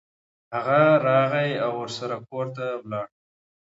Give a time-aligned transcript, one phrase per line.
[0.55, 3.09] هغه راغی او ورسره کور ته ولاړو.